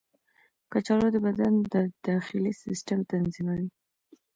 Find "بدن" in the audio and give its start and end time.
1.25-1.53